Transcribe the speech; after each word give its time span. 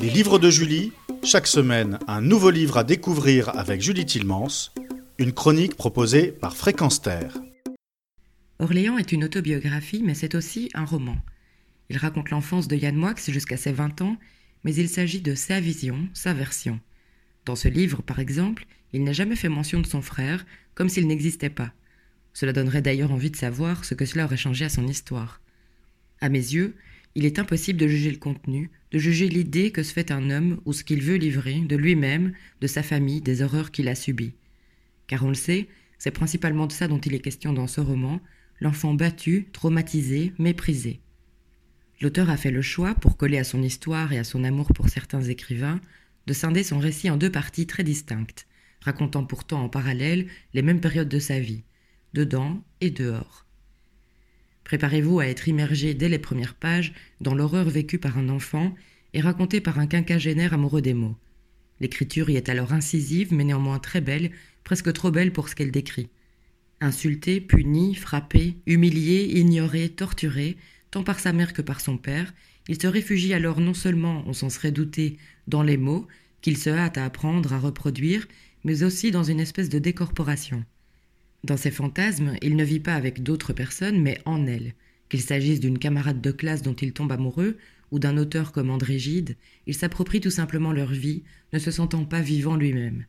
Les 0.00 0.10
livres 0.10 0.38
de 0.38 0.48
Julie, 0.48 0.92
chaque 1.24 1.48
semaine 1.48 1.98
un 2.06 2.20
nouveau 2.20 2.50
livre 2.50 2.76
à 2.76 2.84
découvrir 2.84 3.48
avec 3.58 3.82
Julie 3.82 4.06
Tilmans, 4.06 4.70
une 5.18 5.32
chronique 5.32 5.74
proposée 5.74 6.30
par 6.30 6.56
Fréquence. 6.56 7.00
Orléans 8.60 8.96
est 8.96 9.10
une 9.10 9.24
autobiographie, 9.24 10.04
mais 10.04 10.14
c'est 10.14 10.36
aussi 10.36 10.70
un 10.74 10.84
roman. 10.84 11.16
Il 11.90 11.96
raconte 11.96 12.30
l'enfance 12.30 12.68
de 12.68 12.76
Yann 12.76 12.94
Moix 12.94 13.16
jusqu'à 13.26 13.56
ses 13.56 13.72
20 13.72 14.00
ans, 14.02 14.16
mais 14.62 14.72
il 14.72 14.88
s'agit 14.88 15.20
de 15.20 15.34
sa 15.34 15.58
vision, 15.58 16.08
sa 16.14 16.32
version. 16.32 16.78
Dans 17.44 17.56
ce 17.56 17.66
livre, 17.66 18.00
par 18.00 18.20
exemple, 18.20 18.66
il 18.92 19.02
n'a 19.02 19.12
jamais 19.12 19.36
fait 19.36 19.48
mention 19.48 19.80
de 19.80 19.86
son 19.86 20.00
frère, 20.00 20.46
comme 20.76 20.88
s'il 20.88 21.08
n'existait 21.08 21.50
pas. 21.50 21.72
Cela 22.34 22.52
donnerait 22.52 22.82
d'ailleurs 22.82 23.10
envie 23.10 23.32
de 23.32 23.36
savoir 23.36 23.84
ce 23.84 23.94
que 23.94 24.06
cela 24.06 24.26
aurait 24.26 24.36
changé 24.36 24.64
à 24.64 24.68
son 24.68 24.86
histoire. 24.86 25.40
À 26.20 26.28
mes 26.28 26.38
yeux, 26.38 26.76
il 27.16 27.24
est 27.24 27.40
impossible 27.40 27.80
de 27.80 27.88
juger 27.88 28.12
le 28.12 28.18
contenu, 28.18 28.70
de 28.90 28.98
juger 28.98 29.28
l'idée 29.28 29.70
que 29.70 29.82
se 29.82 29.92
fait 29.92 30.10
un 30.10 30.30
homme 30.30 30.60
ou 30.64 30.72
ce 30.72 30.84
qu'il 30.84 31.02
veut 31.02 31.16
livrer 31.16 31.60
de 31.60 31.76
lui-même, 31.76 32.32
de 32.60 32.66
sa 32.66 32.82
famille, 32.82 33.20
des 33.20 33.42
horreurs 33.42 33.70
qu'il 33.70 33.88
a 33.88 33.94
subies. 33.94 34.34
Car 35.06 35.24
on 35.24 35.28
le 35.28 35.34
sait, 35.34 35.68
c'est 35.98 36.10
principalement 36.10 36.66
de 36.66 36.72
ça 36.72 36.88
dont 36.88 36.98
il 36.98 37.14
est 37.14 37.20
question 37.20 37.52
dans 37.52 37.66
ce 37.66 37.80
roman, 37.80 38.20
l'enfant 38.60 38.94
battu, 38.94 39.48
traumatisé, 39.52 40.32
méprisé. 40.38 41.00
L'auteur 42.00 42.30
a 42.30 42.36
fait 42.36 42.50
le 42.50 42.62
choix, 42.62 42.94
pour 42.94 43.16
coller 43.16 43.38
à 43.38 43.44
son 43.44 43.62
histoire 43.62 44.12
et 44.12 44.18
à 44.18 44.24
son 44.24 44.44
amour 44.44 44.72
pour 44.72 44.88
certains 44.88 45.22
écrivains, 45.22 45.80
de 46.26 46.32
scinder 46.32 46.62
son 46.62 46.78
récit 46.78 47.10
en 47.10 47.16
deux 47.16 47.32
parties 47.32 47.66
très 47.66 47.82
distinctes, 47.82 48.46
racontant 48.80 49.24
pourtant 49.24 49.64
en 49.64 49.68
parallèle 49.68 50.28
les 50.54 50.62
mêmes 50.62 50.80
périodes 50.80 51.08
de 51.08 51.18
sa 51.18 51.40
vie, 51.40 51.64
dedans 52.14 52.62
et 52.80 52.90
dehors. 52.90 53.47
Préparez-vous 54.68 55.18
à 55.18 55.26
être 55.26 55.48
immergé 55.48 55.94
dès 55.94 56.10
les 56.10 56.18
premières 56.18 56.54
pages 56.54 56.92
dans 57.22 57.34
l'horreur 57.34 57.70
vécue 57.70 57.96
par 57.96 58.18
un 58.18 58.28
enfant 58.28 58.74
et 59.14 59.20
racontée 59.22 59.62
par 59.62 59.78
un 59.78 59.86
quinquagénaire 59.86 60.52
amoureux 60.52 60.82
des 60.82 60.92
mots. 60.92 61.16
L'écriture 61.80 62.28
y 62.28 62.36
est 62.36 62.50
alors 62.50 62.74
incisive, 62.74 63.32
mais 63.32 63.44
néanmoins 63.44 63.78
très 63.78 64.02
belle, 64.02 64.30
presque 64.64 64.92
trop 64.92 65.10
belle 65.10 65.32
pour 65.32 65.48
ce 65.48 65.54
qu'elle 65.54 65.70
décrit. 65.70 66.10
Insulté, 66.82 67.40
puni, 67.40 67.94
frappé, 67.94 68.58
humilié, 68.66 69.38
ignoré, 69.38 69.88
torturé, 69.88 70.58
tant 70.90 71.02
par 71.02 71.18
sa 71.18 71.32
mère 71.32 71.54
que 71.54 71.62
par 71.62 71.80
son 71.80 71.96
père, 71.96 72.34
il 72.68 72.78
se 72.78 72.88
réfugie 72.88 73.32
alors 73.32 73.60
non 73.60 73.72
seulement, 73.72 74.22
on 74.26 74.34
s'en 74.34 74.50
serait 74.50 74.70
douté, 74.70 75.16
dans 75.46 75.62
les 75.62 75.78
mots, 75.78 76.06
qu'il 76.42 76.58
se 76.58 76.68
hâte 76.68 76.98
à 76.98 77.06
apprendre, 77.06 77.54
à 77.54 77.58
reproduire, 77.58 78.28
mais 78.64 78.82
aussi 78.82 79.12
dans 79.12 79.24
une 79.24 79.40
espèce 79.40 79.70
de 79.70 79.78
décorporation. 79.78 80.62
Dans 81.44 81.56
ses 81.56 81.70
fantasmes, 81.70 82.34
il 82.42 82.56
ne 82.56 82.64
vit 82.64 82.80
pas 82.80 82.94
avec 82.94 83.22
d'autres 83.22 83.52
personnes, 83.52 84.00
mais 84.00 84.20
en 84.24 84.46
elles. 84.46 84.74
Qu'il 85.08 85.20
s'agisse 85.20 85.60
d'une 85.60 85.78
camarade 85.78 86.20
de 86.20 86.30
classe 86.30 86.62
dont 86.62 86.74
il 86.74 86.92
tombe 86.92 87.12
amoureux, 87.12 87.56
ou 87.90 87.98
d'un 87.98 88.18
auteur 88.18 88.52
comme 88.52 88.70
André 88.70 88.98
Gide, 88.98 89.36
il 89.66 89.74
s'approprie 89.74 90.20
tout 90.20 90.30
simplement 90.30 90.72
leur 90.72 90.90
vie, 90.90 91.22
ne 91.52 91.58
se 91.58 91.70
sentant 91.70 92.04
pas 92.04 92.20
vivant 92.20 92.56
lui-même. 92.56 93.06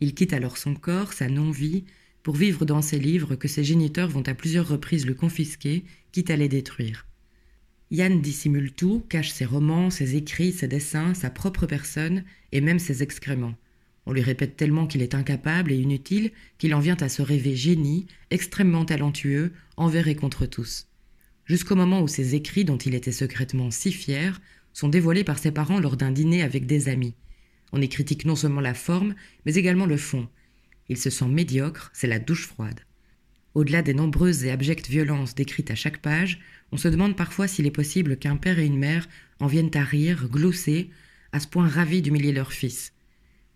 Il 0.00 0.14
quitte 0.14 0.32
alors 0.32 0.58
son 0.58 0.74
corps, 0.74 1.12
sa 1.12 1.28
non-vie, 1.28 1.84
pour 2.22 2.36
vivre 2.36 2.64
dans 2.64 2.82
ses 2.82 2.98
livres 2.98 3.34
que 3.34 3.48
ses 3.48 3.64
géniteurs 3.64 4.08
vont 4.08 4.22
à 4.28 4.34
plusieurs 4.34 4.68
reprises 4.68 5.06
le 5.06 5.14
confisquer, 5.14 5.84
quitte 6.12 6.30
à 6.30 6.36
les 6.36 6.48
détruire. 6.48 7.06
Yann 7.90 8.20
dissimule 8.20 8.72
tout, 8.72 9.04
cache 9.08 9.30
ses 9.30 9.44
romans, 9.44 9.90
ses 9.90 10.16
écrits, 10.16 10.52
ses 10.52 10.68
dessins, 10.68 11.14
sa 11.14 11.30
propre 11.30 11.66
personne 11.66 12.24
et 12.52 12.60
même 12.60 12.78
ses 12.78 13.02
excréments. 13.02 13.54
On 14.06 14.12
lui 14.12 14.20
répète 14.20 14.56
tellement 14.56 14.86
qu'il 14.86 15.02
est 15.02 15.14
incapable 15.14 15.72
et 15.72 15.76
inutile 15.76 16.30
qu'il 16.58 16.74
en 16.74 16.80
vient 16.80 16.96
à 17.00 17.08
se 17.08 17.22
rêver 17.22 17.56
génie, 17.56 18.06
extrêmement 18.30 18.84
talentueux, 18.84 19.52
envers 19.76 20.08
et 20.08 20.14
contre 20.14 20.46
tous. 20.46 20.88
Jusqu'au 21.46 21.74
moment 21.74 22.02
où 22.02 22.08
ses 22.08 22.34
écrits, 22.34 22.64
dont 22.64 22.78
il 22.78 22.94
était 22.94 23.12
secrètement 23.12 23.70
si 23.70 23.92
fier, 23.92 24.40
sont 24.72 24.88
dévoilés 24.88 25.24
par 25.24 25.38
ses 25.38 25.52
parents 25.52 25.80
lors 25.80 25.96
d'un 25.96 26.10
dîner 26.10 26.42
avec 26.42 26.66
des 26.66 26.88
amis. 26.88 27.14
On 27.72 27.80
y 27.80 27.88
critique 27.88 28.24
non 28.24 28.36
seulement 28.36 28.60
la 28.60 28.74
forme, 28.74 29.14
mais 29.46 29.54
également 29.54 29.86
le 29.86 29.96
fond. 29.96 30.28
Il 30.88 30.98
se 30.98 31.10
sent 31.10 31.28
médiocre, 31.28 31.90
c'est 31.92 32.06
la 32.06 32.18
douche 32.18 32.46
froide. 32.46 32.80
Au-delà 33.54 33.82
des 33.82 33.94
nombreuses 33.94 34.44
et 34.44 34.50
abjectes 34.50 34.88
violences 34.88 35.34
décrites 35.34 35.70
à 35.70 35.74
chaque 35.74 35.98
page, 35.98 36.40
on 36.72 36.76
se 36.76 36.88
demande 36.88 37.16
parfois 37.16 37.46
s'il 37.46 37.66
est 37.66 37.70
possible 37.70 38.16
qu'un 38.16 38.36
père 38.36 38.58
et 38.58 38.66
une 38.66 38.78
mère 38.78 39.08
en 39.38 39.46
viennent 39.46 39.70
à 39.74 39.84
rire, 39.84 40.28
glousser, 40.28 40.90
à 41.32 41.40
ce 41.40 41.46
point 41.46 41.68
ravis 41.68 42.02
d'humilier 42.02 42.32
leur 42.32 42.52
fils. 42.52 42.93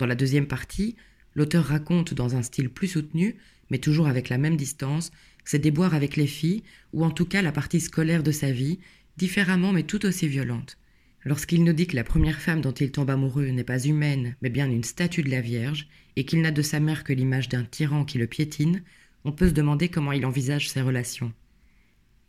Dans 0.00 0.06
la 0.06 0.14
deuxième 0.14 0.46
partie, 0.46 0.96
l'auteur 1.34 1.62
raconte 1.62 2.14
dans 2.14 2.34
un 2.34 2.42
style 2.42 2.70
plus 2.70 2.88
soutenu, 2.88 3.36
mais 3.68 3.76
toujours 3.76 4.08
avec 4.08 4.30
la 4.30 4.38
même 4.38 4.56
distance, 4.56 5.10
ses 5.44 5.58
déboires 5.58 5.92
avec 5.92 6.16
les 6.16 6.26
filles, 6.26 6.62
ou 6.94 7.04
en 7.04 7.10
tout 7.10 7.26
cas 7.26 7.42
la 7.42 7.52
partie 7.52 7.80
scolaire 7.80 8.22
de 8.22 8.32
sa 8.32 8.50
vie, 8.50 8.78
différemment 9.18 9.72
mais 9.72 9.82
tout 9.82 10.06
aussi 10.06 10.26
violente. 10.26 10.78
Lorsqu'il 11.26 11.64
nous 11.64 11.74
dit 11.74 11.86
que 11.86 11.96
la 11.96 12.02
première 12.02 12.40
femme 12.40 12.62
dont 12.62 12.72
il 12.72 12.90
tombe 12.92 13.10
amoureux 13.10 13.48
n'est 13.48 13.62
pas 13.62 13.84
humaine, 13.84 14.36
mais 14.40 14.48
bien 14.48 14.70
une 14.70 14.84
statue 14.84 15.22
de 15.22 15.28
la 15.28 15.42
Vierge, 15.42 15.86
et 16.16 16.24
qu'il 16.24 16.40
n'a 16.40 16.50
de 16.50 16.62
sa 16.62 16.80
mère 16.80 17.04
que 17.04 17.12
l'image 17.12 17.50
d'un 17.50 17.64
tyran 17.64 18.06
qui 18.06 18.16
le 18.16 18.26
piétine, 18.26 18.82
on 19.24 19.32
peut 19.32 19.48
se 19.48 19.54
demander 19.54 19.90
comment 19.90 20.12
il 20.12 20.24
envisage 20.24 20.70
ses 20.70 20.80
relations. 20.80 21.34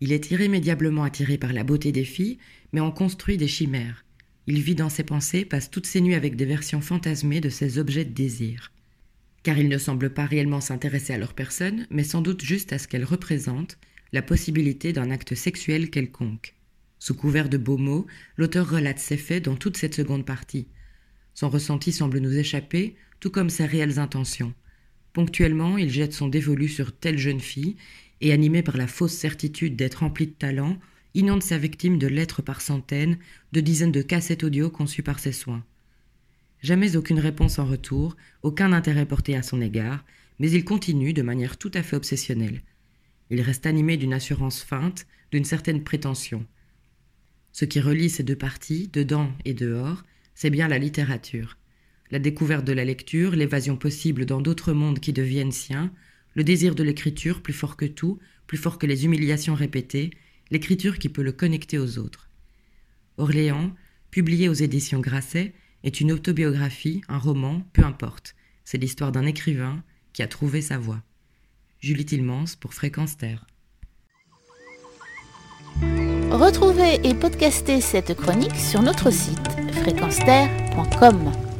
Il 0.01 0.11
est 0.11 0.29
irrémédiablement 0.29 1.03
attiré 1.03 1.37
par 1.37 1.53
la 1.53 1.63
beauté 1.63 1.93
des 1.93 2.03
filles, 2.03 2.37
mais 2.73 2.81
en 2.81 2.91
construit 2.91 3.37
des 3.37 3.47
chimères. 3.47 4.03
Il 4.47 4.61
vit 4.61 4.75
dans 4.75 4.89
ses 4.89 5.03
pensées, 5.03 5.45
passe 5.45 5.69
toutes 5.69 5.85
ses 5.85 6.01
nuits 6.01 6.15
avec 6.15 6.35
des 6.35 6.45
versions 6.45 6.81
fantasmées 6.81 7.41
de 7.41 7.49
ses 7.49 7.77
objets 7.77 8.05
de 8.05 8.13
désir. 8.13 8.71
Car 9.43 9.57
il 9.57 9.69
ne 9.69 9.77
semble 9.77 10.13
pas 10.13 10.25
réellement 10.25 10.61
s'intéresser 10.61 11.13
à 11.13 11.17
leur 11.17 11.33
personne, 11.33 11.87
mais 11.89 12.03
sans 12.03 12.21
doute 12.21 12.43
juste 12.43 12.73
à 12.73 12.79
ce 12.79 12.87
qu'elles 12.87 13.05
représentent, 13.05 13.77
la 14.13 14.21
possibilité 14.21 14.93
d'un 14.93 15.11
acte 15.11 15.35
sexuel 15.35 15.89
quelconque. 15.89 16.55
Sous 16.99 17.15
couvert 17.15 17.49
de 17.49 17.57
beaux 17.57 17.77
mots, 17.77 18.05
l'auteur 18.37 18.69
relate 18.69 18.99
ses 18.99 19.17
faits 19.17 19.45
dans 19.45 19.55
toute 19.55 19.77
cette 19.77 19.95
seconde 19.95 20.25
partie. 20.25 20.67
Son 21.33 21.49
ressenti 21.49 21.91
semble 21.91 22.19
nous 22.19 22.37
échapper, 22.37 22.95
tout 23.19 23.31
comme 23.31 23.49
ses 23.49 23.65
réelles 23.65 23.99
intentions. 23.99 24.53
Ponctuellement, 25.13 25.77
il 25.77 25.89
jette 25.89 26.13
son 26.13 26.27
dévolu 26.27 26.67
sur 26.67 26.95
telle 26.95 27.17
jeune 27.17 27.39
fille, 27.39 27.75
et 28.21 28.33
animé 28.33 28.61
par 28.61 28.77
la 28.77 28.87
fausse 28.87 29.13
certitude 29.13 29.75
d'être 29.75 29.95
rempli 29.95 30.27
de 30.27 30.33
talent, 30.33 30.77
inonde 31.13 31.43
sa 31.43 31.57
victime 31.57 31.97
de 31.97 32.07
lettres 32.07 32.41
par 32.41 32.61
centaines, 32.61 33.17
de 33.51 33.61
dizaines 33.61 33.91
de 33.91 34.01
cassettes 34.01 34.43
audio 34.43 34.69
conçues 34.69 35.03
par 35.03 35.19
ses 35.19 35.31
soins. 35.31 35.63
Jamais 36.61 36.95
aucune 36.95 37.19
réponse 37.19 37.59
en 37.59 37.65
retour, 37.65 38.15
aucun 38.43 38.71
intérêt 38.71 39.05
porté 39.05 39.35
à 39.35 39.43
son 39.43 39.61
égard, 39.61 40.05
mais 40.39 40.51
il 40.51 40.63
continue 40.63 41.13
de 41.13 41.21
manière 41.21 41.57
tout 41.57 41.71
à 41.73 41.83
fait 41.83 41.95
obsessionnelle. 41.95 42.61
Il 43.29 43.41
reste 43.41 43.65
animé 43.65 43.97
d'une 43.97 44.13
assurance 44.13 44.61
feinte, 44.61 45.07
d'une 45.31 45.45
certaine 45.45 45.83
prétention. 45.83 46.45
Ce 47.51 47.65
qui 47.65 47.79
relie 47.79 48.09
ces 48.09 48.23
deux 48.23 48.35
parties, 48.35 48.89
dedans 48.91 49.31
et 49.45 49.53
dehors, 49.53 50.03
c'est 50.35 50.49
bien 50.49 50.67
la 50.67 50.77
littérature. 50.77 51.57
La 52.11 52.19
découverte 52.19 52.65
de 52.65 52.73
la 52.73 52.85
lecture, 52.85 53.35
l'évasion 53.35 53.77
possible 53.77 54.25
dans 54.25 54.41
d'autres 54.41 54.73
mondes 54.73 54.99
qui 54.99 55.13
deviennent 55.13 55.51
siens, 55.51 55.91
le 56.35 56.43
désir 56.43 56.75
de 56.75 56.83
l'écriture 56.83 57.41
plus 57.41 57.53
fort 57.53 57.77
que 57.77 57.85
tout, 57.85 58.19
plus 58.47 58.57
fort 58.57 58.77
que 58.77 58.87
les 58.87 59.05
humiliations 59.05 59.55
répétées, 59.55 60.11
l'écriture 60.51 60.99
qui 60.99 61.09
peut 61.09 61.23
le 61.23 61.31
connecter 61.31 61.79
aux 61.79 61.97
autres. 61.97 62.29
Orléans, 63.17 63.71
publié 64.11 64.49
aux 64.49 64.53
éditions 64.53 64.99
Grasset, 64.99 65.53
est 65.83 65.99
une 65.99 66.11
autobiographie, 66.11 67.01
un 67.07 67.17
roman, 67.17 67.63
peu 67.73 67.83
importe. 67.83 68.35
C'est 68.65 68.77
l'histoire 68.77 69.11
d'un 69.11 69.25
écrivain 69.25 69.83
qui 70.13 70.21
a 70.21 70.27
trouvé 70.27 70.61
sa 70.61 70.77
voie. 70.77 71.01
Julie 71.79 72.05
Tilmans 72.05 72.57
pour 72.59 72.73
Fréquence 72.73 73.17
Terre. 73.17 73.47
Retrouvez 76.29 76.99
et 77.03 77.13
podcastez 77.13 77.81
cette 77.81 78.13
chronique 78.15 78.55
sur 78.55 78.81
notre 78.81 79.11
site 79.11 79.47
fréquenceterre.com. 79.81 81.50